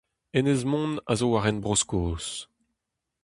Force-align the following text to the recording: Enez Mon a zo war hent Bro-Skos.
Enez 0.39 0.61
Mon 0.71 0.91
a 1.11 1.13
zo 1.19 1.27
war 1.33 1.43
hent 1.45 1.61
Bro-Skos. 1.63 2.27